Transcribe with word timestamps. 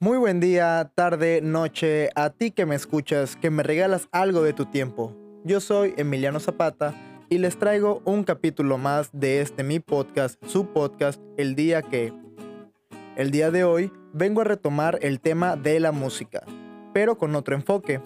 Muy 0.00 0.16
buen 0.16 0.38
día, 0.38 0.92
tarde, 0.94 1.40
noche, 1.42 2.10
a 2.14 2.30
ti 2.30 2.52
que 2.52 2.66
me 2.66 2.76
escuchas, 2.76 3.34
que 3.34 3.50
me 3.50 3.64
regalas 3.64 4.08
algo 4.12 4.42
de 4.42 4.52
tu 4.52 4.64
tiempo. 4.64 5.12
Yo 5.42 5.58
soy 5.58 5.92
Emiliano 5.96 6.38
Zapata 6.38 6.94
y 7.28 7.38
les 7.38 7.58
traigo 7.58 8.00
un 8.04 8.22
capítulo 8.22 8.78
más 8.78 9.10
de 9.12 9.40
este 9.40 9.64
mi 9.64 9.80
podcast, 9.80 10.40
su 10.46 10.66
podcast, 10.66 11.20
El 11.36 11.56
día 11.56 11.82
que. 11.82 12.12
El 13.16 13.32
día 13.32 13.50
de 13.50 13.64
hoy 13.64 13.90
vengo 14.12 14.42
a 14.42 14.44
retomar 14.44 15.00
el 15.02 15.18
tema 15.18 15.56
de 15.56 15.80
la 15.80 15.90
música, 15.90 16.44
pero 16.94 17.18
con 17.18 17.34
otro 17.34 17.56
enfoque. 17.56 18.00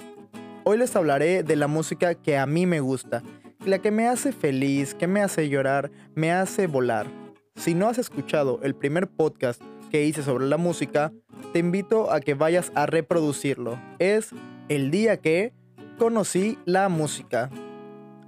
Hoy 0.64 0.78
les 0.78 0.96
hablaré 0.96 1.42
de 1.42 1.56
la 1.56 1.66
música 1.66 2.14
que 2.14 2.38
a 2.38 2.46
mí 2.46 2.64
me 2.64 2.80
gusta, 2.80 3.22
la 3.66 3.80
que 3.80 3.90
me 3.90 4.08
hace 4.08 4.32
feliz, 4.32 4.94
que 4.94 5.08
me 5.08 5.20
hace 5.20 5.50
llorar, 5.50 5.90
me 6.14 6.32
hace 6.32 6.66
volar. 6.68 7.06
Si 7.54 7.74
no 7.74 7.86
has 7.86 7.98
escuchado 7.98 8.60
el 8.62 8.74
primer 8.74 9.08
podcast 9.08 9.60
que 9.92 10.06
hice 10.06 10.22
sobre 10.22 10.46
la 10.46 10.56
música, 10.56 11.12
te 11.52 11.58
invito 11.58 12.10
a 12.10 12.20
que 12.20 12.32
vayas 12.32 12.72
a 12.74 12.86
reproducirlo. 12.86 13.78
Es 13.98 14.30
el 14.70 14.90
día 14.90 15.18
que 15.18 15.52
conocí 15.98 16.58
la 16.64 16.88
música. 16.88 17.50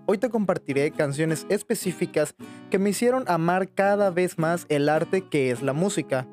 Hoy 0.05 0.19
te 0.19 0.29
compartiré 0.29 0.91
canciones 0.91 1.47
específicas 1.49 2.35
que 2.71 2.79
me 2.79 2.91
hicieron 2.91 3.25
amar 3.29 3.71
cada 3.71 4.11
vez 4.11 4.39
más 4.39 4.67
el 4.69 4.91
arte 4.91 5.23
que 5.23 5.51
es 5.51 5.63
la 5.63 5.73
música. 5.73 6.29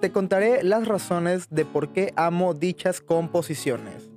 Te 0.00 0.12
contaré 0.12 0.62
las 0.62 0.86
razones 0.86 1.48
de 1.50 1.64
por 1.64 1.92
qué 1.92 2.12
amo 2.14 2.54
dichas 2.54 3.00
composiciones. 3.00 4.08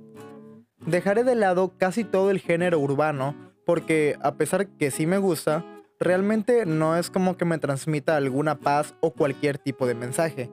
Dejaré 0.86 1.24
de 1.24 1.34
lado 1.34 1.74
casi 1.76 2.04
todo 2.04 2.30
el 2.30 2.38
género 2.38 2.78
urbano 2.78 3.34
porque 3.66 4.16
a 4.22 4.34
pesar 4.34 4.68
que 4.68 4.92
sí 4.92 5.04
me 5.04 5.18
gusta, 5.18 5.64
realmente 6.02 6.66
no 6.66 6.96
es 6.96 7.10
como 7.10 7.36
que 7.36 7.44
me 7.44 7.58
transmita 7.58 8.16
alguna 8.16 8.58
paz 8.58 8.94
o 9.00 9.12
cualquier 9.12 9.58
tipo 9.58 9.86
de 9.86 9.94
mensaje. 9.94 10.50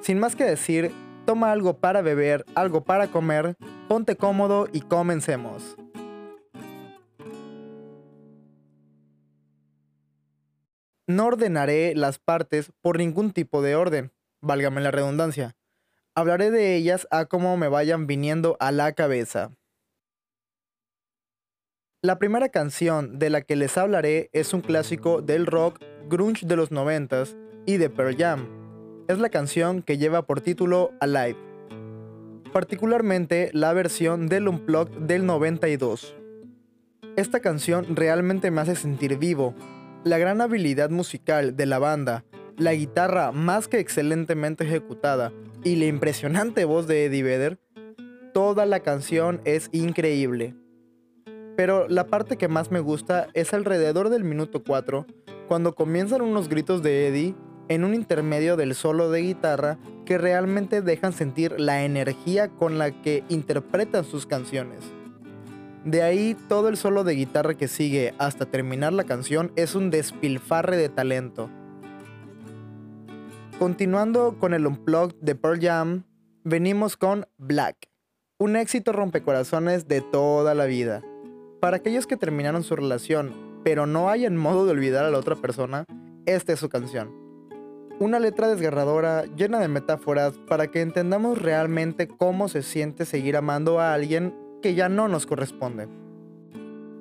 Sin 0.00 0.18
más 0.18 0.36
que 0.36 0.44
decir, 0.44 0.92
toma 1.24 1.50
algo 1.50 1.78
para 1.78 2.02
beber, 2.02 2.44
algo 2.54 2.84
para 2.84 3.08
comer, 3.08 3.56
ponte 3.88 4.16
cómodo 4.16 4.68
y 4.72 4.82
comencemos. 4.82 5.76
No 11.06 11.26
ordenaré 11.26 11.94
las 11.94 12.18
partes 12.18 12.72
por 12.80 12.98
ningún 12.98 13.32
tipo 13.32 13.60
de 13.60 13.76
orden, 13.76 14.12
válgame 14.40 14.80
la 14.80 14.90
redundancia. 14.90 15.54
Hablaré 16.14 16.50
de 16.50 16.76
ellas 16.76 17.06
a 17.10 17.26
como 17.26 17.56
me 17.56 17.68
vayan 17.68 18.06
viniendo 18.06 18.56
a 18.60 18.72
la 18.72 18.92
cabeza. 18.92 19.50
La 22.04 22.18
primera 22.18 22.50
canción 22.50 23.18
de 23.18 23.30
la 23.30 23.40
que 23.40 23.56
les 23.56 23.78
hablaré 23.78 24.28
es 24.34 24.52
un 24.52 24.60
clásico 24.60 25.22
del 25.22 25.46
rock 25.46 25.80
grunge 26.06 26.46
de 26.46 26.54
los 26.54 26.70
90 26.70 27.24
y 27.64 27.78
de 27.78 27.88
Pearl 27.88 28.14
Jam. 28.14 28.46
Es 29.08 29.18
la 29.18 29.30
canción 29.30 29.80
que 29.80 29.96
lleva 29.96 30.26
por 30.26 30.42
título 30.42 30.92
Alive, 31.00 31.38
particularmente 32.52 33.48
la 33.54 33.72
versión 33.72 34.28
del 34.28 34.48
Unplugged 34.48 34.98
del 34.98 35.24
92. 35.24 36.14
Esta 37.16 37.40
canción 37.40 37.96
realmente 37.96 38.50
me 38.50 38.60
hace 38.60 38.76
sentir 38.76 39.16
vivo. 39.16 39.54
La 40.04 40.18
gran 40.18 40.42
habilidad 40.42 40.90
musical 40.90 41.56
de 41.56 41.64
la 41.64 41.78
banda, 41.78 42.26
la 42.58 42.74
guitarra 42.74 43.32
más 43.32 43.66
que 43.66 43.78
excelentemente 43.78 44.64
ejecutada 44.64 45.32
y 45.64 45.76
la 45.76 45.86
impresionante 45.86 46.66
voz 46.66 46.86
de 46.86 47.06
Eddie 47.06 47.22
Vedder, 47.22 47.58
toda 48.34 48.66
la 48.66 48.80
canción 48.80 49.40
es 49.46 49.70
increíble. 49.72 50.54
Pero 51.56 51.88
la 51.88 52.06
parte 52.06 52.36
que 52.36 52.48
más 52.48 52.70
me 52.70 52.80
gusta 52.80 53.28
es 53.34 53.54
alrededor 53.54 54.08
del 54.08 54.24
minuto 54.24 54.62
4, 54.64 55.06
cuando 55.48 55.74
comienzan 55.74 56.22
unos 56.22 56.48
gritos 56.48 56.82
de 56.82 57.08
Eddie 57.08 57.34
en 57.68 57.84
un 57.84 57.94
intermedio 57.94 58.56
del 58.56 58.74
solo 58.74 59.10
de 59.10 59.22
guitarra 59.22 59.78
que 60.04 60.18
realmente 60.18 60.82
dejan 60.82 61.12
sentir 61.12 61.58
la 61.58 61.84
energía 61.84 62.48
con 62.48 62.78
la 62.78 62.90
que 62.90 63.24
interpretan 63.28 64.04
sus 64.04 64.26
canciones. 64.26 64.80
De 65.84 66.02
ahí 66.02 66.36
todo 66.48 66.68
el 66.68 66.76
solo 66.76 67.04
de 67.04 67.14
guitarra 67.14 67.54
que 67.54 67.68
sigue 67.68 68.14
hasta 68.18 68.46
terminar 68.46 68.92
la 68.92 69.04
canción 69.04 69.52
es 69.54 69.74
un 69.74 69.90
despilfarre 69.90 70.76
de 70.76 70.88
talento. 70.88 71.50
Continuando 73.58 74.38
con 74.38 74.54
el 74.54 74.66
Unplugged 74.66 75.16
de 75.20 75.34
Pearl 75.34 75.60
Jam, 75.60 76.04
venimos 76.42 76.96
con 76.96 77.26
Black, 77.38 77.88
un 78.38 78.56
éxito 78.56 78.92
rompecorazones 78.92 79.86
de 79.86 80.00
toda 80.00 80.54
la 80.54 80.64
vida. 80.64 81.02
Para 81.64 81.78
aquellos 81.78 82.06
que 82.06 82.18
terminaron 82.18 82.62
su 82.62 82.76
relación, 82.76 83.32
pero 83.64 83.86
no 83.86 84.10
hayan 84.10 84.36
modo 84.36 84.66
de 84.66 84.72
olvidar 84.72 85.06
a 85.06 85.10
la 85.10 85.16
otra 85.16 85.34
persona, 85.34 85.86
esta 86.26 86.52
es 86.52 86.60
su 86.60 86.68
canción. 86.68 87.10
Una 87.98 88.20
letra 88.20 88.48
desgarradora, 88.48 89.24
llena 89.34 89.60
de 89.60 89.68
metáforas, 89.68 90.34
para 90.46 90.70
que 90.70 90.82
entendamos 90.82 91.40
realmente 91.40 92.06
cómo 92.06 92.50
se 92.50 92.60
siente 92.60 93.06
seguir 93.06 93.34
amando 93.34 93.80
a 93.80 93.94
alguien 93.94 94.36
que 94.60 94.74
ya 94.74 94.90
no 94.90 95.08
nos 95.08 95.24
corresponde. 95.24 95.88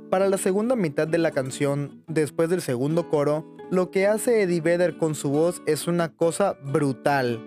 Para 0.10 0.30
la 0.30 0.38
segunda 0.38 0.78
mitad 0.78 1.10
de 1.10 1.18
la 1.18 1.32
canción, 1.32 2.02
después 2.08 2.50
del 2.50 2.62
segundo 2.62 3.10
coro, 3.10 3.46
lo 3.70 3.92
que 3.92 4.08
hace 4.08 4.44
Eddie 4.44 4.62
Vedder 4.62 4.98
con 4.98 5.14
su 5.14 5.30
voz 5.30 5.62
es 5.66 5.90
una 5.90 6.16
cosa 6.16 6.56
brutal. 6.64 7.42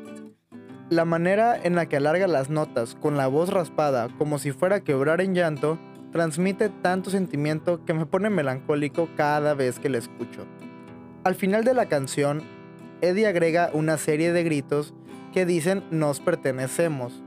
La 0.90 1.06
manera 1.06 1.58
en 1.64 1.76
la 1.76 1.86
que 1.86 1.96
alarga 1.96 2.26
las 2.26 2.50
notas 2.50 2.94
con 2.94 3.16
la 3.16 3.26
voz 3.26 3.48
raspada 3.48 4.10
como 4.18 4.38
si 4.38 4.52
fuera 4.52 4.76
a 4.76 4.84
quebrar 4.84 5.22
en 5.22 5.34
llanto 5.34 5.78
transmite 6.16 6.70
tanto 6.70 7.10
sentimiento 7.10 7.84
que 7.84 7.92
me 7.92 8.06
pone 8.06 8.30
melancólico 8.30 9.10
cada 9.18 9.52
vez 9.52 9.78
que 9.78 9.90
la 9.90 9.98
escucho. 9.98 10.46
Al 11.24 11.34
final 11.34 11.62
de 11.62 11.74
la 11.74 11.90
canción, 11.90 12.40
Eddie 13.02 13.26
agrega 13.26 13.68
una 13.74 13.98
serie 13.98 14.32
de 14.32 14.42
gritos 14.42 14.94
que 15.34 15.44
dicen 15.44 15.84
nos 15.90 16.20
pertenecemos. 16.20 17.22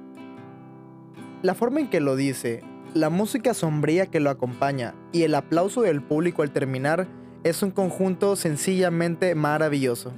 La 1.44 1.54
forma 1.54 1.82
en 1.82 1.92
que 1.92 2.00
lo 2.00 2.16
dice, 2.16 2.64
la 2.96 3.12
música 3.12 3.54
sombría 3.54 4.08
que 4.08 4.20
lo 4.20 4.32
acompaña 4.32 4.96
y 5.12 5.22
el 5.22 5.36
aplauso 5.36 5.84
del 5.84 6.02
público 6.02 6.42
al 6.42 6.50
terminar 6.50 7.06
es 7.44 7.62
un 7.62 7.70
conjunto 7.70 8.36
sencillamente 8.36 9.36
maravilloso. 9.36 10.16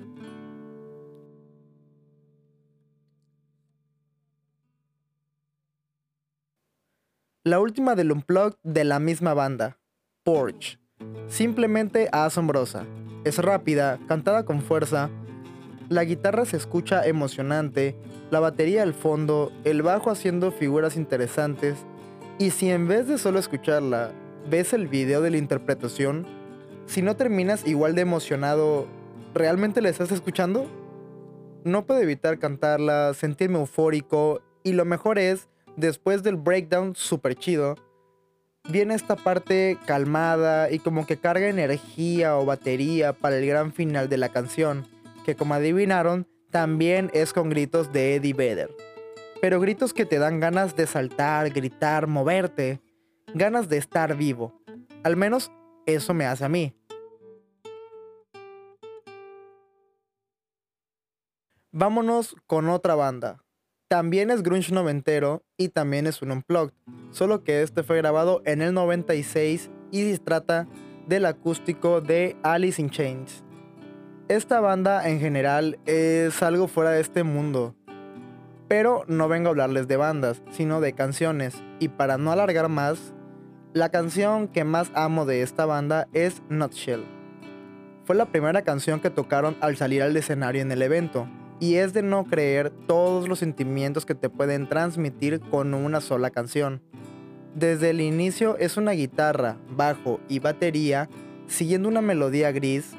La 7.43 7.59
última 7.59 7.95
del 7.95 8.11
Unplugged 8.11 8.59
de 8.61 8.83
la 8.83 8.99
misma 8.99 9.33
banda, 9.33 9.79
Porch. 10.23 10.79
Simplemente 11.27 12.07
asombrosa. 12.11 12.85
Es 13.23 13.39
rápida, 13.39 13.97
cantada 14.07 14.45
con 14.45 14.61
fuerza. 14.61 15.09
La 15.89 16.03
guitarra 16.03 16.45
se 16.45 16.57
escucha 16.57 17.03
emocionante, 17.03 17.95
la 18.29 18.39
batería 18.39 18.83
al 18.83 18.93
fondo, 18.93 19.51
el 19.63 19.81
bajo 19.81 20.11
haciendo 20.11 20.51
figuras 20.51 20.95
interesantes. 20.95 21.79
Y 22.37 22.51
si 22.51 22.69
en 22.69 22.87
vez 22.87 23.07
de 23.07 23.17
solo 23.17 23.39
escucharla, 23.39 24.11
ves 24.47 24.73
el 24.73 24.87
video 24.87 25.21
de 25.21 25.31
la 25.31 25.37
interpretación, 25.37 26.27
si 26.85 27.01
no 27.01 27.15
terminas 27.15 27.65
igual 27.65 27.95
de 27.95 28.01
emocionado, 28.01 28.85
¿realmente 29.33 29.81
la 29.81 29.89
estás 29.89 30.11
escuchando? 30.11 30.67
No 31.63 31.87
puedo 31.87 32.01
evitar 32.01 32.37
cantarla, 32.37 33.15
sentirme 33.15 33.57
eufórico 33.57 34.43
y 34.63 34.73
lo 34.73 34.85
mejor 34.85 35.17
es 35.17 35.47
después 35.75 36.23
del 36.23 36.35
breakdown 36.35 36.95
super 36.95 37.35
chido, 37.35 37.75
viene 38.69 38.93
esta 38.93 39.15
parte 39.15 39.77
calmada 39.85 40.71
y 40.71 40.79
como 40.79 41.05
que 41.05 41.17
carga 41.17 41.47
energía 41.47 42.37
o 42.37 42.45
batería 42.45 43.13
para 43.13 43.37
el 43.37 43.45
gran 43.45 43.73
final 43.73 44.09
de 44.09 44.17
la 44.17 44.29
canción, 44.29 44.85
que 45.25 45.35
como 45.35 45.53
adivinaron, 45.53 46.27
también 46.51 47.09
es 47.13 47.33
con 47.33 47.49
gritos 47.49 47.91
de 47.91 48.15
Eddie 48.15 48.33
Vedder. 48.33 48.69
Pero 49.41 49.59
gritos 49.59 49.93
que 49.93 50.05
te 50.05 50.19
dan 50.19 50.39
ganas 50.39 50.75
de 50.75 50.85
saltar, 50.85 51.49
gritar, 51.49 52.07
moverte, 52.07 52.81
ganas 53.33 53.69
de 53.69 53.77
estar 53.77 54.15
vivo. 54.15 54.61
Al 55.03 55.15
menos 55.17 55.51
eso 55.85 56.13
me 56.13 56.25
hace 56.25 56.45
a 56.45 56.49
mí. 56.49 56.75
Vámonos 61.71 62.35
con 62.47 62.69
otra 62.69 62.95
banda. 62.95 63.41
También 63.91 64.31
es 64.31 64.41
grunge 64.41 64.73
noventero 64.73 65.43
y 65.57 65.67
también 65.67 66.07
es 66.07 66.21
un 66.21 66.31
unplugged, 66.31 66.71
solo 67.09 67.43
que 67.43 67.61
este 67.61 67.83
fue 67.83 67.97
grabado 67.97 68.41
en 68.45 68.61
el 68.61 68.73
96 68.73 69.69
y 69.91 70.13
se 70.13 70.17
trata 70.17 70.65
del 71.09 71.25
acústico 71.25 71.99
de 71.99 72.37
Alice 72.41 72.81
in 72.81 72.89
Chains. 72.89 73.43
Esta 74.29 74.61
banda 74.61 75.09
en 75.09 75.19
general 75.19 75.77
es 75.85 76.41
algo 76.41 76.69
fuera 76.69 76.91
de 76.91 77.01
este 77.01 77.23
mundo, 77.23 77.75
pero 78.69 79.03
no 79.07 79.27
vengo 79.27 79.47
a 79.47 79.49
hablarles 79.49 79.89
de 79.89 79.97
bandas, 79.97 80.41
sino 80.51 80.79
de 80.79 80.93
canciones, 80.93 81.61
y 81.79 81.89
para 81.89 82.17
no 82.17 82.31
alargar 82.31 82.69
más, 82.69 83.13
la 83.73 83.89
canción 83.89 84.47
que 84.47 84.63
más 84.63 84.89
amo 84.93 85.25
de 85.25 85.41
esta 85.41 85.65
banda 85.65 86.07
es 86.13 86.41
Nutshell. 86.47 87.03
Fue 88.05 88.15
la 88.15 88.27
primera 88.27 88.61
canción 88.61 89.01
que 89.01 89.09
tocaron 89.09 89.57
al 89.59 89.75
salir 89.75 90.01
al 90.01 90.15
escenario 90.15 90.61
en 90.61 90.71
el 90.71 90.81
evento, 90.81 91.27
y 91.61 91.75
es 91.75 91.93
de 91.93 92.01
no 92.01 92.25
creer 92.25 92.71
todos 92.87 93.29
los 93.29 93.37
sentimientos 93.37 94.03
que 94.03 94.15
te 94.15 94.31
pueden 94.31 94.67
transmitir 94.67 95.39
con 95.39 95.75
una 95.75 96.01
sola 96.01 96.31
canción. 96.31 96.81
Desde 97.53 97.91
el 97.91 98.01
inicio 98.01 98.57
es 98.57 98.77
una 98.77 98.93
guitarra, 98.93 99.57
bajo 99.69 100.19
y 100.27 100.39
batería 100.39 101.07
siguiendo 101.45 101.87
una 101.87 102.01
melodía 102.01 102.51
gris, 102.51 102.95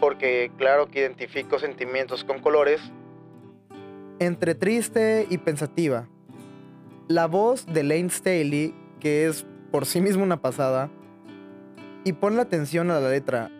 porque 0.00 0.50
claro 0.58 0.88
que 0.88 1.00
identifico 1.00 1.60
sentimientos 1.60 2.24
con 2.24 2.40
colores, 2.40 2.80
entre 4.18 4.56
triste 4.56 5.28
y 5.30 5.38
pensativa. 5.38 6.08
La 7.06 7.26
voz 7.26 7.66
de 7.66 7.84
Lane 7.84 8.10
Staley, 8.10 8.74
que 8.98 9.26
es 9.26 9.46
por 9.70 9.86
sí 9.86 10.00
misma 10.00 10.24
una 10.24 10.42
pasada, 10.42 10.90
y 12.04 12.14
pon 12.14 12.34
la 12.34 12.42
atención 12.42 12.90
a 12.90 12.98
la 12.98 13.08
letra. 13.08 13.52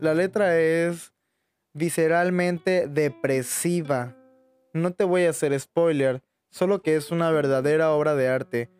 La 0.00 0.12
letra 0.12 0.58
es 0.58 1.12
visceralmente 1.72 2.88
depresiva. 2.88 4.16
No 4.72 4.92
te 4.92 5.04
voy 5.04 5.24
a 5.24 5.30
hacer 5.30 5.58
spoiler, 5.58 6.22
solo 6.50 6.82
que 6.82 6.96
es 6.96 7.10
una 7.10 7.30
verdadera 7.30 7.92
obra 7.92 8.14
de 8.14 8.28
arte. 8.28 8.70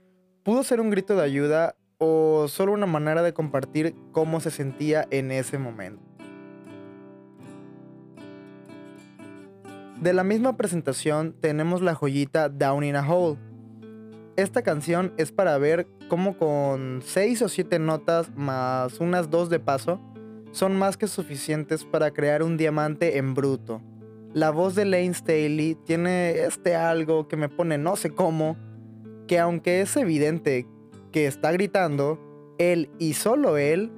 Pudo 0.43 0.63
ser 0.65 0.81
un 0.81 0.91
grito 0.91 1.17
de 1.17 1.23
ayuda 1.23 1.77
o 1.99 2.47
solo 2.49 2.73
una 2.73 2.87
manera 2.87 3.23
de 3.23 3.35
compartir 3.35 3.95
cómo 4.13 4.41
se 4.41 4.51
sentía 4.51 5.07
en 5.11 5.31
ese 5.31 5.59
momento. 5.59 6.03
De 10.01 10.15
la 10.15 10.25
misma 10.25 10.57
presentación 10.57 11.35
tenemos 11.41 11.83
la 11.83 11.95
joyita 11.95 12.49
Down 12.49 12.85
in 12.85 12.97
a 12.97 13.07
Hole. 13.07 13.39
Esta 14.37 14.63
canción 14.63 15.13
es 15.19 15.31
para 15.31 15.59
ver 15.59 15.87
cómo 16.09 16.39
con 16.39 17.03
6 17.05 17.43
o 17.43 17.49
7 17.51 17.79
notas 17.79 18.35
más 18.35 18.99
unas 18.99 19.29
2 19.29 19.51
de 19.51 19.61
paso 19.61 20.01
son 20.53 20.77
más 20.77 20.97
que 20.97 21.07
suficientes 21.07 21.85
para 21.85 22.11
crear 22.11 22.43
un 22.43 22.57
diamante 22.57 23.19
en 23.19 23.35
bruto. 23.35 23.81
La 24.33 24.51
voz 24.51 24.75
de 24.75 24.85
Lane 24.85 25.15
Staley 25.15 25.77
tiene 25.85 26.43
este 26.43 26.75
algo 26.75 27.29
que 27.29 27.37
me 27.37 27.49
pone 27.49 27.79
no 27.79 27.97
sé 27.97 28.11
cómo, 28.11 28.57
que 29.27 29.39
aunque 29.39 29.81
es 29.81 29.97
evidente 29.97 30.67
que 31.13 31.27
está 31.27 31.53
gritando, 31.53 32.19
él 32.59 32.91
y 32.99 33.15
solo 33.15 33.59
él 33.59 33.91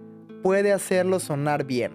puede 0.43 0.73
hacerlo 0.73 1.21
sonar 1.21 1.65
bien. 1.65 1.93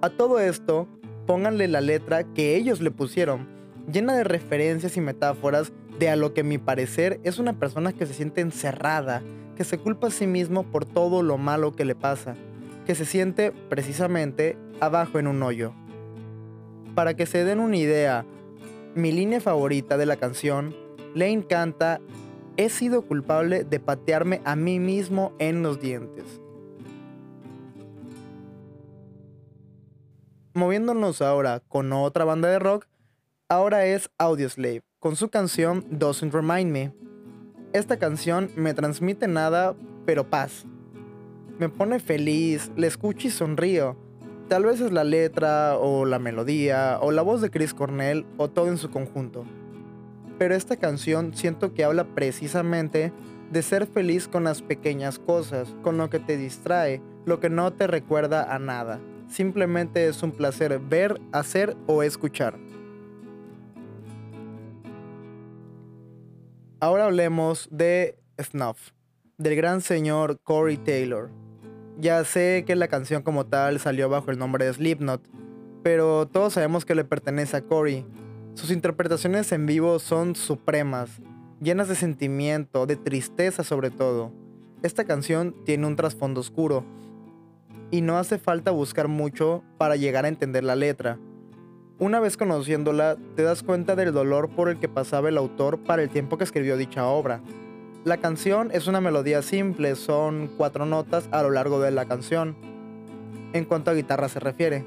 A 0.00 0.10
todo 0.10 0.40
esto, 0.40 0.88
pónganle 1.26 1.68
la 1.68 1.80
letra 1.80 2.24
que 2.24 2.56
ellos 2.56 2.80
le 2.80 2.90
pusieron, 2.90 3.48
llena 3.92 4.16
de 4.16 4.24
referencias 4.24 4.96
y 4.96 5.00
metáforas 5.00 5.72
de 5.98 6.10
a 6.10 6.16
lo 6.16 6.34
que 6.34 6.42
mi 6.42 6.58
parecer 6.58 7.20
es 7.22 7.38
una 7.38 7.52
persona 7.58 7.92
que 7.92 8.06
se 8.06 8.14
siente 8.14 8.40
encerrada, 8.40 9.22
que 9.56 9.62
se 9.62 9.78
culpa 9.78 10.08
a 10.08 10.10
sí 10.10 10.26
mismo 10.26 10.64
por 10.64 10.84
todo 10.84 11.22
lo 11.22 11.38
malo 11.38 11.72
que 11.72 11.84
le 11.84 11.94
pasa 11.94 12.36
que 12.86 12.94
se 12.94 13.04
siente 13.04 13.52
precisamente 13.52 14.58
abajo 14.80 15.18
en 15.18 15.26
un 15.26 15.42
hoyo. 15.42 15.74
Para 16.94 17.14
que 17.14 17.26
se 17.26 17.44
den 17.44 17.60
una 17.60 17.76
idea, 17.76 18.24
mi 18.94 19.12
línea 19.12 19.40
favorita 19.40 19.96
de 19.96 20.06
la 20.06 20.16
canción, 20.16 20.74
Lane 21.14 21.46
canta, 21.46 22.00
he 22.56 22.68
sido 22.68 23.02
culpable 23.02 23.64
de 23.64 23.80
patearme 23.80 24.40
a 24.44 24.56
mí 24.56 24.78
mismo 24.78 25.32
en 25.38 25.62
los 25.62 25.80
dientes. 25.80 26.24
Moviéndonos 30.54 31.22
ahora 31.22 31.60
con 31.60 31.92
otra 31.92 32.24
banda 32.24 32.48
de 32.48 32.58
rock, 32.58 32.86
ahora 33.48 33.86
es 33.86 34.10
Audioslave, 34.18 34.82
con 34.98 35.16
su 35.16 35.30
canción 35.30 35.86
Doesn't 35.88 36.34
Remind 36.34 36.70
Me. 36.70 36.92
Esta 37.72 37.98
canción 37.98 38.50
me 38.54 38.74
transmite 38.74 39.28
nada, 39.28 39.74
pero 40.04 40.28
paz 40.28 40.66
me 41.62 41.68
pone 41.68 42.00
feliz, 42.00 42.72
le 42.74 42.88
escucho 42.88 43.28
y 43.28 43.30
sonrío. 43.30 43.96
Tal 44.48 44.64
vez 44.64 44.80
es 44.80 44.90
la 44.90 45.04
letra 45.04 45.78
o 45.78 46.04
la 46.04 46.18
melodía 46.18 46.98
o 47.00 47.12
la 47.12 47.22
voz 47.22 47.40
de 47.40 47.50
Chris 47.50 47.72
Cornell 47.72 48.26
o 48.36 48.50
todo 48.50 48.66
en 48.66 48.78
su 48.78 48.90
conjunto. 48.90 49.44
Pero 50.40 50.56
esta 50.56 50.76
canción 50.76 51.34
siento 51.34 51.72
que 51.72 51.84
habla 51.84 52.02
precisamente 52.16 53.12
de 53.52 53.62
ser 53.62 53.86
feliz 53.86 54.26
con 54.26 54.42
las 54.42 54.60
pequeñas 54.60 55.20
cosas, 55.20 55.72
con 55.82 55.98
lo 55.98 56.10
que 56.10 56.18
te 56.18 56.36
distrae, 56.36 57.00
lo 57.26 57.38
que 57.38 57.48
no 57.48 57.72
te 57.72 57.86
recuerda 57.86 58.52
a 58.52 58.58
nada. 58.58 58.98
Simplemente 59.28 60.08
es 60.08 60.20
un 60.24 60.32
placer 60.32 60.80
ver, 60.80 61.20
hacer 61.30 61.76
o 61.86 62.02
escuchar. 62.02 62.58
Ahora 66.80 67.04
hablemos 67.04 67.68
de 67.70 68.18
Snuff, 68.42 68.90
del 69.38 69.54
gran 69.54 69.80
señor 69.80 70.40
Corey 70.42 70.76
Taylor. 70.76 71.30
Ya 71.98 72.24
sé 72.24 72.64
que 72.66 72.74
la 72.74 72.88
canción 72.88 73.22
como 73.22 73.46
tal 73.46 73.78
salió 73.78 74.08
bajo 74.08 74.30
el 74.30 74.38
nombre 74.38 74.64
de 74.64 74.72
Slipknot, 74.72 75.22
pero 75.82 76.26
todos 76.26 76.54
sabemos 76.54 76.84
que 76.84 76.94
le 76.94 77.04
pertenece 77.04 77.56
a 77.56 77.62
Corey. 77.62 78.06
Sus 78.54 78.70
interpretaciones 78.70 79.52
en 79.52 79.66
vivo 79.66 79.98
son 79.98 80.34
supremas, 80.34 81.20
llenas 81.60 81.88
de 81.88 81.94
sentimiento, 81.94 82.86
de 82.86 82.96
tristeza 82.96 83.62
sobre 83.62 83.90
todo. 83.90 84.32
Esta 84.82 85.04
canción 85.04 85.54
tiene 85.64 85.86
un 85.86 85.96
trasfondo 85.96 86.40
oscuro, 86.40 86.84
y 87.92 88.00
no 88.00 88.18
hace 88.18 88.38
falta 88.38 88.70
buscar 88.70 89.06
mucho 89.06 89.62
para 89.78 89.96
llegar 89.96 90.24
a 90.24 90.28
entender 90.28 90.64
la 90.64 90.74
letra. 90.74 91.18
Una 91.98 92.18
vez 92.20 92.36
conociéndola, 92.38 93.16
te 93.36 93.42
das 93.42 93.62
cuenta 93.62 93.94
del 93.94 94.12
dolor 94.12 94.48
por 94.48 94.70
el 94.70 94.80
que 94.80 94.88
pasaba 94.88 95.28
el 95.28 95.36
autor 95.36 95.78
para 95.84 96.02
el 96.02 96.08
tiempo 96.08 96.38
que 96.38 96.44
escribió 96.44 96.76
dicha 96.76 97.06
obra. 97.06 97.42
La 98.04 98.16
canción 98.16 98.70
es 98.72 98.88
una 98.88 99.00
melodía 99.00 99.42
simple, 99.42 99.94
son 99.94 100.50
cuatro 100.56 100.86
notas 100.86 101.28
a 101.30 101.40
lo 101.44 101.50
largo 101.50 101.80
de 101.80 101.92
la 101.92 102.06
canción, 102.06 102.56
en 103.52 103.64
cuanto 103.64 103.92
a 103.92 103.94
guitarra 103.94 104.28
se 104.28 104.40
refiere. 104.40 104.84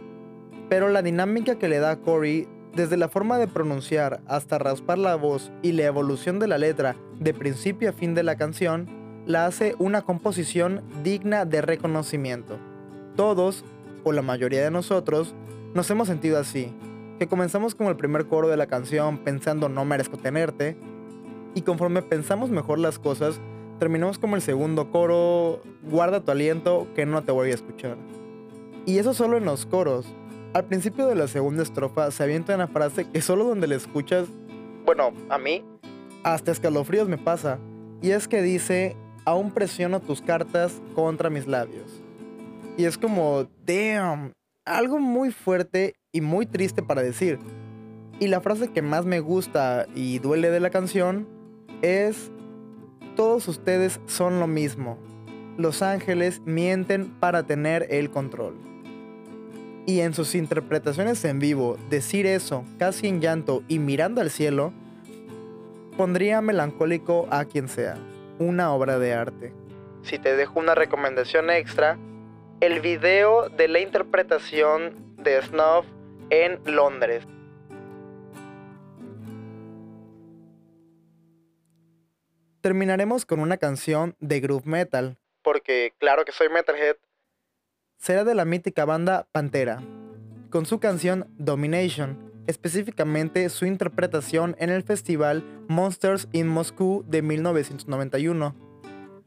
Pero 0.67 0.89
la 0.89 1.01
dinámica 1.01 1.57
que 1.57 1.69
le 1.69 1.79
da 1.79 1.95
Corey, 1.95 2.45
desde 2.73 2.97
la 2.97 3.07
forma 3.07 3.37
de 3.37 3.47
pronunciar 3.47 4.19
hasta 4.27 4.57
raspar 4.57 4.97
la 4.97 5.15
voz 5.15 5.53
y 5.61 5.71
la 5.71 5.83
evolución 5.83 6.39
de 6.39 6.47
la 6.47 6.57
letra 6.57 6.97
de 7.17 7.33
principio 7.33 7.89
a 7.89 7.93
fin 7.93 8.15
de 8.15 8.23
la 8.23 8.35
canción, 8.35 8.89
la 9.25 9.45
hace 9.45 9.75
una 9.79 10.01
composición 10.01 10.83
digna 11.01 11.45
de 11.45 11.61
reconocimiento. 11.61 12.59
Todos, 13.15 13.63
o 14.03 14.11
la 14.11 14.23
mayoría 14.23 14.61
de 14.61 14.71
nosotros, 14.71 15.35
nos 15.73 15.89
hemos 15.89 16.09
sentido 16.09 16.37
así, 16.37 16.73
que 17.17 17.27
comenzamos 17.27 17.75
con 17.75 17.87
el 17.87 17.95
primer 17.95 18.27
coro 18.27 18.49
de 18.49 18.57
la 18.57 18.67
canción 18.67 19.19
pensando 19.19 19.69
no 19.69 19.85
merezco 19.85 20.17
tenerte, 20.17 20.75
y 21.55 21.61
conforme 21.61 22.01
pensamos 22.03 22.51
mejor 22.51 22.77
las 22.77 22.99
cosas, 22.99 23.39
terminamos 23.79 24.19
como 24.19 24.35
el 24.35 24.41
segundo 24.41 24.91
coro, 24.91 25.61
guarda 25.83 26.19
tu 26.19 26.31
aliento 26.31 26.87
que 26.93 27.05
no 27.05 27.23
te 27.23 27.31
voy 27.31 27.49
a 27.49 27.55
escuchar. 27.55 27.97
Y 28.85 28.99
eso 28.99 29.13
solo 29.13 29.37
en 29.37 29.45
los 29.45 29.65
coros. 29.65 30.05
Al 30.53 30.65
principio 30.65 31.07
de 31.07 31.15
la 31.15 31.27
segunda 31.27 31.63
estrofa 31.63 32.11
se 32.11 32.23
avienta 32.23 32.55
una 32.55 32.67
frase 32.67 33.09
que 33.09 33.21
solo 33.21 33.45
donde 33.45 33.67
la 33.67 33.75
escuchas, 33.75 34.27
bueno, 34.85 35.13
a 35.29 35.37
mí, 35.37 35.63
hasta 36.23 36.51
escalofríos 36.51 37.07
me 37.07 37.17
pasa. 37.17 37.57
Y 38.01 38.11
es 38.11 38.27
que 38.27 38.41
dice, 38.41 38.95
aún 39.23 39.51
presiono 39.51 39.99
tus 39.99 40.21
cartas 40.21 40.81
contra 40.93 41.29
mis 41.29 41.47
labios. 41.47 42.01
Y 42.77 42.85
es 42.85 42.97
como, 42.97 43.47
damn, 43.65 44.33
algo 44.65 44.99
muy 44.99 45.31
fuerte 45.31 45.95
y 46.11 46.21
muy 46.21 46.45
triste 46.45 46.83
para 46.83 47.01
decir. 47.01 47.39
Y 48.19 48.27
la 48.27 48.41
frase 48.41 48.71
que 48.71 48.81
más 48.81 49.05
me 49.05 49.21
gusta 49.21 49.87
y 49.95 50.19
duele 50.19 50.51
de 50.51 50.59
la 50.59 50.69
canción 50.69 51.34
es, 51.85 52.31
todos 53.15 53.47
ustedes 53.47 53.99
son 54.07 54.39
lo 54.39 54.47
mismo. 54.47 54.97
Los 55.57 55.81
ángeles 55.81 56.41
mienten 56.45 57.11
para 57.19 57.43
tener 57.43 57.87
el 57.89 58.09
control. 58.09 58.55
Y 59.85 60.01
en 60.01 60.13
sus 60.13 60.35
interpretaciones 60.35 61.23
en 61.25 61.39
vivo, 61.39 61.77
decir 61.89 62.25
eso, 62.25 62.65
casi 62.79 63.07
en 63.07 63.21
llanto 63.21 63.63
y 63.67 63.79
mirando 63.79 64.19
al 64.19 64.31
cielo, 64.31 64.73
pondría 65.95 66.41
melancólico 66.41 67.27
a 67.29 67.45
quien 67.45 67.69
sea. 67.69 67.97
Una 68.39 68.73
obra 68.73 68.99
de 68.99 69.13
arte. 69.13 69.53
Si 70.01 70.19
te 70.19 70.35
dejo 70.35 70.59
una 70.59 70.75
recomendación 70.75 71.49
extra, 71.49 71.97
el 72.61 72.79
video 72.79 73.49
de 73.49 73.67
la 73.67 73.79
interpretación 73.79 74.93
de 75.17 75.41
Snuff 75.41 75.85
en 76.29 76.59
Londres. 76.65 77.25
Terminaremos 82.65 83.27
con 83.27 83.41
una 83.41 83.57
canción 83.57 84.15
de 84.19 84.39
groove 84.39 84.65
metal, 84.65 85.19
porque 85.43 85.93
claro 85.99 86.25
que 86.25 86.31
soy 86.31 86.49
metalhead. 86.49 86.95
Será 87.99 88.23
de 88.23 88.33
la 88.33 88.43
mítica 88.43 88.85
banda 88.85 89.27
Pantera, 89.31 89.83
con 90.49 90.65
su 90.65 90.79
canción 90.79 91.27
Domination, 91.37 92.33
específicamente 92.47 93.47
su 93.49 93.67
interpretación 93.67 94.55
en 94.57 94.71
el 94.71 94.81
festival 94.81 95.43
Monsters 95.67 96.27
in 96.31 96.47
Moscow 96.47 97.05
de 97.07 97.21
1991. 97.21 98.55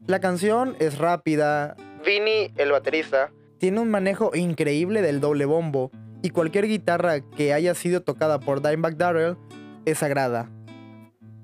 La 0.05 0.19
canción 0.19 0.75
es 0.79 0.97
rápida, 0.97 1.77
Vinny, 2.05 2.51
el 2.57 2.73
baterista, 2.73 3.31
tiene 3.57 3.79
un 3.79 3.89
manejo 3.89 4.35
increíble 4.35 5.01
del 5.01 5.21
doble 5.21 5.45
bombo, 5.45 5.91
y 6.21 6.31
cualquier 6.31 6.67
guitarra 6.67 7.21
que 7.21 7.53
haya 7.53 7.73
sido 7.73 8.01
tocada 8.01 8.41
por 8.41 8.61
Dimebag 8.61 8.97
Darrell 8.97 9.37
es 9.85 9.99
sagrada. 9.99 10.49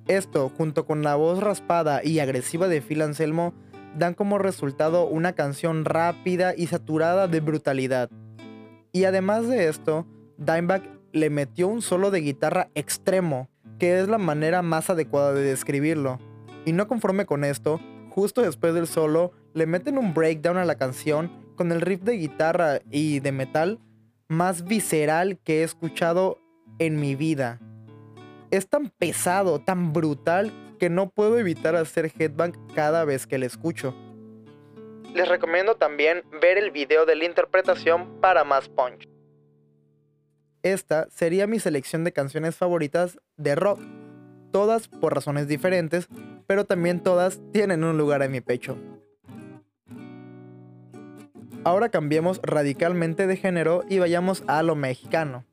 Esto, 0.07 0.51
junto 0.55 0.85
con 0.85 1.01
la 1.01 1.15
voz 1.15 1.39
raspada 1.39 2.03
y 2.03 2.19
agresiva 2.19 2.67
de 2.67 2.81
Phil 2.81 3.01
Anselmo, 3.01 3.53
dan 3.97 4.13
como 4.13 4.37
resultado 4.37 5.07
una 5.07 5.33
canción 5.33 5.85
rápida 5.85 6.53
y 6.55 6.67
saturada 6.67 7.27
de 7.27 7.39
brutalidad. 7.39 8.09
Y 8.91 9.05
además 9.05 9.47
de 9.47 9.67
esto, 9.67 10.05
Dimebag 10.37 10.83
le 11.11 11.29
metió 11.29 11.67
un 11.67 11.81
solo 11.81 12.11
de 12.11 12.21
guitarra 12.21 12.69
extremo, 12.75 13.49
que 13.79 13.99
es 13.99 14.07
la 14.07 14.17
manera 14.17 14.61
más 14.61 14.89
adecuada 14.89 15.33
de 15.33 15.43
describirlo. 15.43 16.19
Y 16.65 16.73
no 16.73 16.87
conforme 16.87 17.25
con 17.25 17.43
esto, 17.43 17.79
justo 18.09 18.41
después 18.41 18.73
del 18.73 18.87
solo, 18.87 19.31
le 19.53 19.65
meten 19.65 19.97
un 19.97 20.13
breakdown 20.13 20.57
a 20.57 20.65
la 20.65 20.75
canción 20.75 21.31
con 21.55 21.71
el 21.71 21.81
riff 21.81 22.01
de 22.01 22.17
guitarra 22.17 22.79
y 22.91 23.21
de 23.21 23.31
metal 23.31 23.79
más 24.27 24.65
visceral 24.65 25.39
que 25.43 25.61
he 25.61 25.63
escuchado 25.63 26.37
en 26.79 26.99
mi 26.99 27.15
vida. 27.15 27.59
Es 28.55 28.69
tan 28.69 28.89
pesado, 28.89 29.59
tan 29.59 29.91
brutal, 29.91 30.49
que 30.79 30.89
no 30.89 31.09
puedo 31.09 31.37
evitar 31.37 31.75
hacer 31.75 32.09
headbang 32.17 32.53
cada 32.73 33.03
vez 33.03 33.27
que 33.27 33.37
la 33.37 33.47
escucho. 33.47 33.93
Les 35.13 35.27
recomiendo 35.27 35.75
también 35.75 36.23
ver 36.41 36.57
el 36.57 36.71
video 36.71 37.05
de 37.05 37.17
la 37.17 37.25
interpretación 37.25 38.21
para 38.21 38.45
más 38.45 38.69
punch. 38.69 39.09
Esta 40.63 41.05
sería 41.09 41.47
mi 41.47 41.59
selección 41.59 42.05
de 42.05 42.13
canciones 42.13 42.55
favoritas 42.55 43.19
de 43.35 43.55
rock, 43.55 43.81
todas 44.53 44.87
por 44.87 45.13
razones 45.13 45.49
diferentes, 45.49 46.07
pero 46.47 46.63
también 46.63 47.03
todas 47.03 47.41
tienen 47.51 47.83
un 47.83 47.97
lugar 47.97 48.21
en 48.21 48.31
mi 48.31 48.39
pecho. 48.39 48.77
Ahora 51.65 51.89
cambiemos 51.89 52.39
radicalmente 52.41 53.27
de 53.27 53.35
género 53.35 53.83
y 53.89 53.99
vayamos 53.99 54.45
a 54.47 54.63
lo 54.63 54.75
mexicano. 54.75 55.43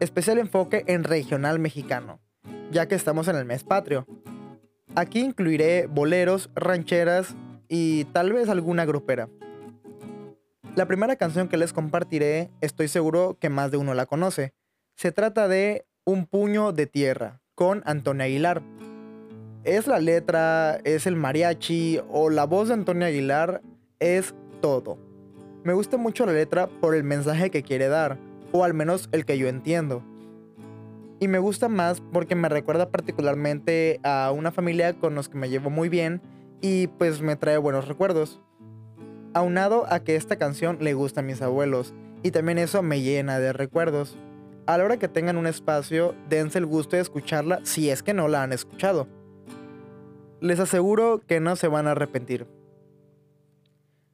Especial 0.00 0.38
enfoque 0.38 0.84
en 0.86 1.04
regional 1.04 1.58
mexicano, 1.58 2.18
ya 2.70 2.86
que 2.86 2.94
estamos 2.94 3.28
en 3.28 3.36
el 3.36 3.44
mes 3.44 3.64
patrio. 3.64 4.06
Aquí 4.94 5.20
incluiré 5.20 5.86
boleros, 5.86 6.50
rancheras 6.54 7.36
y 7.68 8.04
tal 8.06 8.32
vez 8.32 8.48
alguna 8.48 8.84
grupera. 8.84 9.28
La 10.76 10.86
primera 10.86 11.16
canción 11.16 11.48
que 11.48 11.56
les 11.56 11.72
compartiré, 11.72 12.50
estoy 12.60 12.88
seguro 12.88 13.36
que 13.40 13.50
más 13.50 13.70
de 13.70 13.76
uno 13.76 13.94
la 13.94 14.06
conoce. 14.06 14.52
Se 14.96 15.12
trata 15.12 15.48
de 15.48 15.84
Un 16.04 16.26
puño 16.26 16.72
de 16.72 16.86
tierra, 16.86 17.40
con 17.54 17.82
Antonio 17.86 18.24
Aguilar. 18.24 18.62
Es 19.64 19.86
la 19.86 19.98
letra, 19.98 20.80
es 20.84 21.06
el 21.06 21.16
mariachi 21.16 22.00
o 22.10 22.30
la 22.30 22.46
voz 22.46 22.68
de 22.68 22.74
Antonio 22.74 23.06
Aguilar, 23.06 23.62
es 23.98 24.34
todo. 24.60 24.98
Me 25.62 25.72
gusta 25.72 25.98
mucho 25.98 26.24
la 26.24 26.32
letra 26.32 26.68
por 26.80 26.94
el 26.94 27.04
mensaje 27.04 27.50
que 27.50 27.62
quiere 27.62 27.88
dar, 27.88 28.18
o 28.52 28.64
al 28.64 28.72
menos 28.72 29.08
el 29.12 29.24
que 29.24 29.38
yo 29.38 29.48
entiendo. 29.48 30.02
Y 31.20 31.28
me 31.28 31.38
gusta 31.38 31.68
más 31.68 32.00
porque 32.00 32.34
me 32.34 32.48
recuerda 32.48 32.90
particularmente 32.90 34.00
a 34.02 34.32
una 34.34 34.50
familia 34.50 34.94
con 34.94 35.14
los 35.14 35.28
que 35.28 35.38
me 35.38 35.50
llevo 35.50 35.70
muy 35.70 35.88
bien 35.88 36.20
y 36.60 36.86
pues 36.86 37.20
me 37.20 37.36
trae 37.36 37.58
buenos 37.58 37.86
recuerdos. 37.86 38.40
Aunado 39.34 39.86
a 39.88 40.00
que 40.00 40.16
esta 40.16 40.36
canción 40.36 40.78
le 40.80 40.94
gusta 40.94 41.20
a 41.20 41.22
mis 41.22 41.42
abuelos 41.42 41.94
y 42.22 42.30
también 42.30 42.58
eso 42.58 42.82
me 42.82 43.02
llena 43.02 43.38
de 43.38 43.52
recuerdos. 43.52 44.16
A 44.66 44.78
la 44.78 44.84
hora 44.84 44.98
que 44.98 45.08
tengan 45.08 45.36
un 45.36 45.46
espacio, 45.46 46.14
dense 46.28 46.58
el 46.58 46.66
gusto 46.66 46.96
de 46.96 47.02
escucharla 47.02 47.60
si 47.64 47.90
es 47.90 48.02
que 48.02 48.14
no 48.14 48.26
la 48.26 48.42
han 48.42 48.52
escuchado. 48.52 49.06
Les 50.40 50.58
aseguro 50.58 51.20
que 51.26 51.38
no 51.38 51.54
se 51.54 51.68
van 51.68 51.86
a 51.86 51.92
arrepentir. 51.92 52.46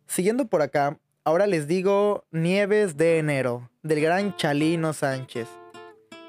Siguiendo 0.06 0.46
por 0.48 0.60
acá, 0.60 0.98
Ahora 1.26 1.48
les 1.48 1.66
digo 1.66 2.24
Nieves 2.30 2.96
de 2.96 3.18
Enero, 3.18 3.68
del 3.82 4.00
gran 4.00 4.36
Chalino 4.36 4.92
Sánchez. 4.92 5.48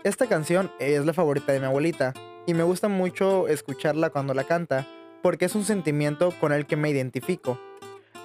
Esta 0.04 0.28
canción 0.28 0.72
es 0.80 1.06
la 1.06 1.14
favorita 1.14 1.52
de 1.52 1.60
mi 1.60 1.66
abuelita 1.66 2.14
y 2.46 2.54
me 2.54 2.64
gusta 2.64 2.88
mucho 2.88 3.48
escucharla 3.48 4.12
cuando 4.12 4.34
la 4.34 4.44
canta 4.44 4.88
porque 5.24 5.46
es 5.46 5.56
un 5.56 5.66
sentimiento 5.66 6.32
con 6.40 6.54
el 6.54 6.68
que 6.68 6.78
me 6.78 6.90
identifico. 6.90 7.60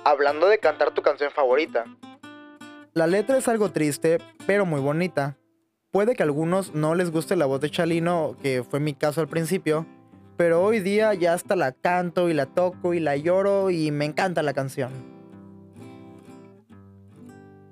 Hablando 0.04 0.48
de 0.48 0.58
cantar 0.58 0.92
tu 0.92 1.02
canción 1.02 1.30
favorita. 1.32 1.84
La 2.92 3.06
letra 3.06 3.38
es 3.38 3.48
algo 3.48 3.70
triste, 3.70 4.18
pero 4.46 4.66
muy 4.66 4.80
bonita. 4.80 5.38
Puede 5.90 6.14
que 6.14 6.22
a 6.22 6.26
algunos 6.26 6.74
no 6.74 6.94
les 6.94 7.10
guste 7.10 7.36
la 7.36 7.46
voz 7.46 7.60
de 7.60 7.70
Chalino, 7.70 8.36
que 8.42 8.62
fue 8.62 8.78
mi 8.78 8.94
caso 8.94 9.20
al 9.22 9.28
principio, 9.28 9.86
pero 10.36 10.62
hoy 10.62 10.80
día 10.80 11.14
ya 11.14 11.32
hasta 11.32 11.56
la 11.56 11.72
canto 11.72 12.28
y 12.28 12.34
la 12.34 12.46
toco 12.46 12.94
y 12.94 13.00
la 13.00 13.16
lloro 13.16 13.70
y 13.70 13.90
me 13.90 14.04
encanta 14.04 14.42
la 14.42 14.52
canción. 14.52 14.92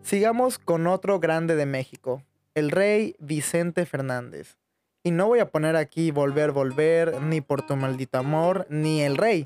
Sigamos 0.02 0.58
con 0.58 0.86
otro 0.86 1.20
grande 1.20 1.54
de 1.54 1.66
México, 1.66 2.22
el 2.54 2.70
rey 2.70 3.16
Vicente 3.18 3.86
Fernández. 3.86 4.58
Y 5.02 5.12
no 5.12 5.28
voy 5.28 5.38
a 5.38 5.50
poner 5.50 5.76
aquí 5.76 6.10
volver, 6.10 6.52
volver, 6.52 7.22
ni 7.22 7.40
por 7.40 7.62
tu 7.66 7.76
maldito 7.76 8.18
amor, 8.18 8.66
ni 8.68 9.02
el 9.02 9.16
rey. 9.16 9.44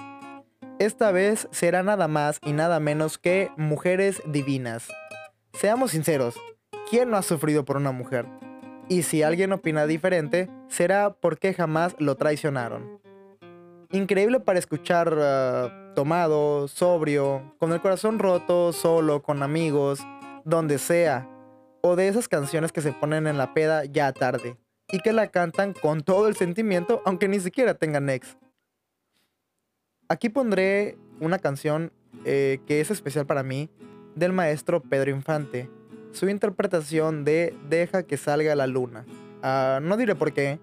Esta 0.78 1.12
vez 1.12 1.46
será 1.52 1.82
nada 1.82 2.08
más 2.08 2.40
y 2.44 2.52
nada 2.52 2.80
menos 2.80 3.18
que 3.18 3.50
Mujeres 3.56 4.20
Divinas. 4.26 4.88
Seamos 5.52 5.92
sinceros, 5.92 6.34
¿quién 6.90 7.10
no 7.10 7.16
ha 7.16 7.22
sufrido 7.22 7.64
por 7.64 7.76
una 7.76 7.92
mujer? 7.92 8.26
Y 8.88 9.02
si 9.02 9.22
alguien 9.22 9.52
opina 9.52 9.86
diferente, 9.86 10.50
será 10.68 11.14
porque 11.14 11.54
jamás 11.54 11.94
lo 11.98 12.16
traicionaron. 12.16 13.00
Increíble 13.92 14.40
para 14.40 14.58
escuchar 14.58 15.16
ah, 15.20 15.92
tomado, 15.94 16.66
sobrio, 16.66 17.54
con 17.58 17.72
el 17.72 17.80
corazón 17.80 18.18
roto, 18.18 18.72
solo, 18.72 19.22
con 19.22 19.44
amigos, 19.44 20.00
donde 20.44 20.78
sea, 20.78 21.28
o 21.86 21.96
de 21.96 22.08
esas 22.08 22.28
canciones 22.28 22.72
que 22.72 22.80
se 22.80 22.92
ponen 22.92 23.26
en 23.26 23.36
la 23.36 23.52
peda 23.52 23.84
ya 23.84 24.10
tarde, 24.14 24.56
y 24.90 25.00
que 25.00 25.12
la 25.12 25.26
cantan 25.26 25.74
con 25.74 26.00
todo 26.00 26.28
el 26.28 26.34
sentimiento, 26.34 27.02
aunque 27.04 27.28
ni 27.28 27.38
siquiera 27.40 27.74
tengan 27.74 28.08
ex. 28.08 28.38
Aquí 30.08 30.30
pondré 30.30 30.96
una 31.20 31.38
canción 31.38 31.92
eh, 32.24 32.60
que 32.66 32.80
es 32.80 32.90
especial 32.90 33.26
para 33.26 33.42
mí, 33.42 33.68
del 34.14 34.32
maestro 34.32 34.80
Pedro 34.80 35.10
Infante, 35.10 35.68
su 36.12 36.26
interpretación 36.30 37.22
de 37.22 37.54
Deja 37.68 38.04
que 38.04 38.16
salga 38.16 38.54
la 38.54 38.66
luna. 38.66 39.04
Ah, 39.42 39.78
no 39.82 39.98
diré 39.98 40.14
por 40.14 40.32
qué, 40.32 40.60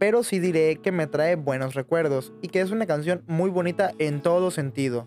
pero 0.00 0.24
sí 0.24 0.40
diré 0.40 0.80
que 0.82 0.90
me 0.90 1.06
trae 1.06 1.36
buenos 1.36 1.74
recuerdos 1.74 2.32
y 2.42 2.48
que 2.48 2.62
es 2.62 2.72
una 2.72 2.86
canción 2.86 3.22
muy 3.28 3.50
bonita 3.50 3.92
en 4.00 4.22
todo 4.22 4.50
sentido, 4.50 5.06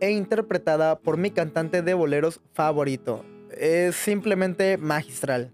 e 0.00 0.10
interpretada 0.10 0.98
por 0.98 1.18
mi 1.18 1.30
cantante 1.30 1.82
de 1.82 1.94
boleros 1.94 2.40
favorito, 2.52 3.24
es 3.56 3.96
simplemente 3.96 4.76
magistral. 4.78 5.52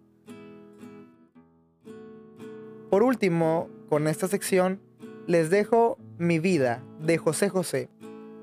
Por 2.90 3.02
último, 3.02 3.68
con 3.88 4.06
esta 4.08 4.28
sección, 4.28 4.80
les 5.26 5.50
dejo 5.50 5.98
Mi 6.18 6.38
vida 6.38 6.82
de 7.00 7.18
José 7.18 7.48
José. 7.48 7.88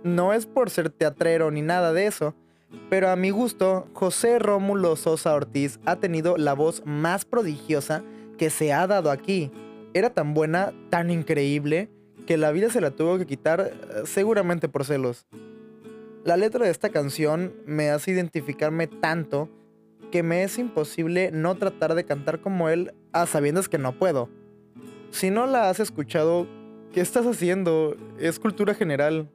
No 0.03 0.33
es 0.33 0.45
por 0.45 0.69
ser 0.69 0.89
teatrero 0.89 1.51
ni 1.51 1.61
nada 1.61 1.93
de 1.93 2.05
eso, 2.07 2.35
pero 2.89 3.09
a 3.09 3.15
mi 3.15 3.29
gusto, 3.29 3.87
José 3.93 4.39
Rómulo 4.39 4.95
Sosa 4.95 5.33
Ortiz 5.33 5.79
ha 5.85 5.97
tenido 5.97 6.37
la 6.37 6.53
voz 6.53 6.83
más 6.85 7.25
prodigiosa 7.25 8.03
que 8.37 8.49
se 8.49 8.73
ha 8.73 8.87
dado 8.87 9.11
aquí. 9.11 9.51
Era 9.93 10.09
tan 10.09 10.33
buena, 10.33 10.73
tan 10.89 11.11
increíble, 11.11 11.89
que 12.25 12.37
la 12.37 12.51
vida 12.51 12.69
se 12.69 12.81
la 12.81 12.91
tuvo 12.91 13.17
que 13.17 13.25
quitar 13.25 13.71
eh, 13.71 14.01
seguramente 14.05 14.69
por 14.69 14.85
celos. 14.85 15.25
La 16.23 16.37
letra 16.37 16.65
de 16.65 16.71
esta 16.71 16.89
canción 16.89 17.55
me 17.65 17.89
hace 17.89 18.11
identificarme 18.11 18.85
tanto 18.85 19.49
que 20.11 20.21
me 20.21 20.43
es 20.43 20.59
imposible 20.59 21.31
no 21.31 21.55
tratar 21.55 21.95
de 21.95 22.03
cantar 22.03 22.41
como 22.41 22.69
él 22.69 22.93
a 23.11 23.25
sabiendas 23.25 23.67
que 23.67 23.79
no 23.79 23.97
puedo. 23.97 24.29
Si 25.09 25.31
no 25.31 25.47
la 25.47 25.69
has 25.69 25.79
escuchado, 25.79 26.45
¿qué 26.93 27.01
estás 27.01 27.25
haciendo? 27.25 27.97
Es 28.19 28.37
cultura 28.37 28.75
general. 28.75 29.31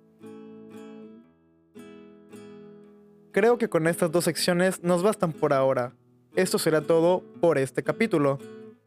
Creo 3.32 3.58
que 3.58 3.68
con 3.68 3.88
estas 3.88 4.12
dos 4.12 4.22
secciones 4.22 4.84
nos 4.84 5.02
bastan 5.02 5.32
por 5.32 5.52
ahora. 5.52 5.92
Esto 6.36 6.56
será 6.56 6.82
todo 6.82 7.24
por 7.40 7.58
este 7.58 7.82
capítulo. 7.82 8.38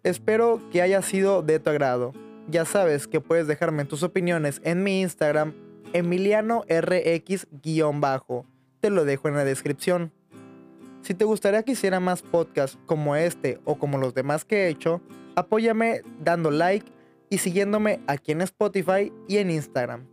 Espero 0.03 0.62
que 0.72 0.82
haya 0.82 1.01
sido 1.01 1.41
de 1.41 1.60
tu 1.60 1.70
agrado. 1.70 2.13
Ya 2.48 2.63
sabes 2.63 3.08
que 3.08 3.20
puedes 3.20 3.46
dejarme 3.46 3.84
tus 3.84 4.03
opiniones 4.03 4.62
en 4.63 4.84
mi 4.84 5.01
Instagram 5.01 5.53
emilianorx-bajo. 5.93 8.45
Te 8.79 8.89
lo 8.89 9.05
dejo 9.05 9.27
en 9.27 9.36
la 9.36 9.45
descripción. 9.45 10.12
Si 11.01 11.13
te 11.13 11.25
gustaría 11.25 11.63
que 11.63 11.74
hiciera 11.74 12.00
más 12.00 12.21
podcasts 12.21 12.77
como 12.86 13.15
este 13.15 13.59
o 13.65 13.79
como 13.79 13.98
los 13.98 14.13
demás 14.13 14.45
que 14.45 14.65
he 14.65 14.69
hecho, 14.69 15.01
apóyame 15.36 16.03
dando 16.24 16.51
like 16.51 16.89
y 17.29 17.39
siguiéndome 17.39 18.00
aquí 18.07 18.31
en 18.31 18.41
Spotify 18.41 19.12
y 19.27 19.38
en 19.38 19.51
Instagram. 19.51 20.05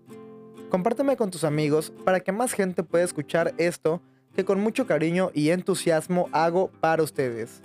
Compárteme 0.70 1.16
con 1.16 1.30
tus 1.30 1.44
amigos 1.44 1.92
para 2.04 2.20
que 2.20 2.32
más 2.32 2.52
gente 2.52 2.82
pueda 2.82 3.04
escuchar 3.04 3.54
esto 3.58 4.02
que 4.34 4.44
con 4.44 4.60
mucho 4.60 4.86
cariño 4.86 5.30
y 5.32 5.50
entusiasmo 5.50 6.28
hago 6.32 6.70
para 6.80 7.02
ustedes. 7.02 7.62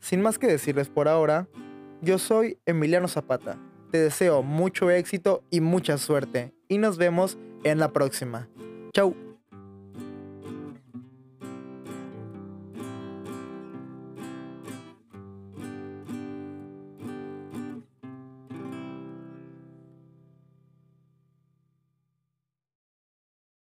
Sin 0.00 0.22
más 0.22 0.38
que 0.38 0.46
decirles 0.46 0.88
por 0.88 1.06
ahora, 1.06 1.48
yo 2.00 2.18
soy 2.18 2.58
Emiliano 2.64 3.08
Zapata. 3.08 3.58
Te 3.92 3.98
deseo 3.98 4.42
mucho 4.42 4.90
éxito 4.90 5.44
y 5.50 5.60
mucha 5.60 5.98
suerte 5.98 6.54
y 6.66 6.78
nos 6.78 6.96
vemos 6.96 7.36
en 7.62 7.78
la 7.78 7.92
próxima. 7.92 8.48
Chau. 8.94 9.31